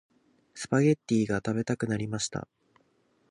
[0.55, 2.47] スパゲッティが食べたくなりました。